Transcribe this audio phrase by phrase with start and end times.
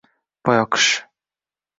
[0.47, 0.89] Boyoqish…